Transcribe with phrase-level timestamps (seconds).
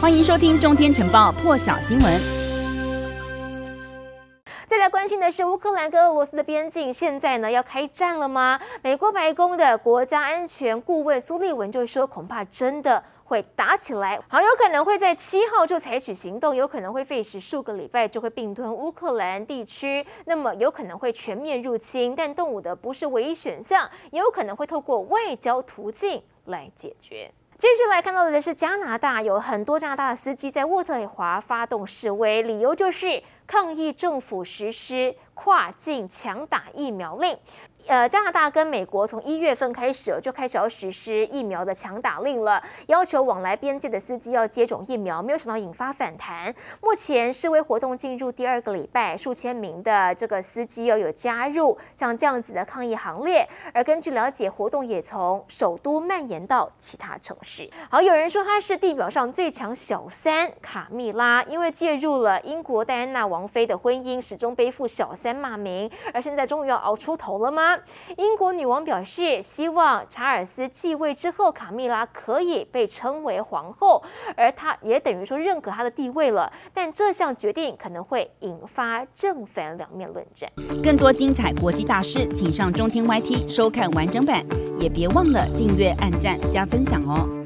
[0.00, 2.20] 欢迎收听《中天晨报》破晓新闻。
[4.68, 8.60] 再来关心的是乌克兰跟俄罗斯的边境，现在呢要开战了吗？
[8.80, 22.14] 美国白宫的国家安全顾问苏利文就说，恐怕真的会打起来，好有可能会在七号就采取行动，有可能会费时数个礼拜就会并吞乌克兰地区，那么有可能会全面入侵。
[22.14, 27.32] 但动武的不是唯一选项，也有可能会透过外交途径来解决。
[27.58, 37.36] 继续来看到的是加拿大，有很多加拿大的司机在渥特华发动示威，理由就是抗议政府实施跨境强打疫苗令。
[37.86, 45.22] 呃，加拿大跟美国从一月份开始就开始要实施疫苗的强打令了，要求往来边界的司机要接种疫苗。
[45.22, 53.48] 没有想到引发反弹，目前示威活动进入第二个礼拜，数千名的这个司机要有加入像这样子的抗议行列。
[53.72, 57.70] 而根据了解，活动也从首都蔓延到其他城市。
[57.88, 67.78] 好，有人说她是地表上最强小三卡蜜拉，因为介入了英国戴安娜王妃的婚姻，始终背负小三骂名，而现在终于要熬出头了吗？
[68.16, 74.02] 英国女王表示，希望查尔斯继位之后，卡蜜拉可以被称为皇后，
[74.36, 76.52] 而她也等于说认可她的地位了。
[76.74, 80.50] 但这项决定可能会引发正反两面论战。
[80.82, 84.44] 更多精彩国际大事，请上中天 YT 收看完整版，
[84.80, 87.37] 也别忘了订阅、按赞、加分享哦。